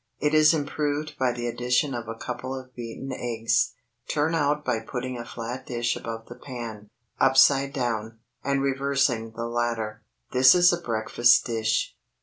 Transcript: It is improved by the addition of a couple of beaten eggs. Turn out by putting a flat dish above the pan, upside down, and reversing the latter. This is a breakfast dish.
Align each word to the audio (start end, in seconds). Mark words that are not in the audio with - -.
It 0.19 0.33
is 0.33 0.51
improved 0.51 1.15
by 1.19 1.31
the 1.31 1.45
addition 1.45 1.93
of 1.93 2.07
a 2.07 2.15
couple 2.17 2.59
of 2.59 2.73
beaten 2.73 3.11
eggs. 3.13 3.75
Turn 4.11 4.33
out 4.33 4.65
by 4.65 4.79
putting 4.79 5.15
a 5.15 5.23
flat 5.23 5.67
dish 5.67 5.95
above 5.95 6.25
the 6.25 6.33
pan, 6.39 6.89
upside 7.19 7.71
down, 7.71 8.17
and 8.43 8.63
reversing 8.63 9.33
the 9.35 9.45
latter. 9.45 10.01
This 10.31 10.55
is 10.55 10.73
a 10.73 10.81
breakfast 10.81 11.45
dish. 11.45 11.95